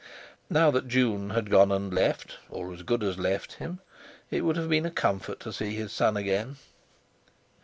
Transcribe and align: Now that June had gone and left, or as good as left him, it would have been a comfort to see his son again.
Now 0.49 0.71
that 0.71 0.87
June 0.87 1.29
had 1.29 1.51
gone 1.51 1.71
and 1.71 1.93
left, 1.93 2.37
or 2.49 2.73
as 2.73 2.81
good 2.81 3.03
as 3.03 3.19
left 3.19 3.53
him, 3.61 3.81
it 4.31 4.41
would 4.41 4.55
have 4.57 4.67
been 4.67 4.87
a 4.87 4.89
comfort 4.89 5.39
to 5.41 5.53
see 5.53 5.75
his 5.75 5.91
son 5.91 6.17
again. 6.17 6.55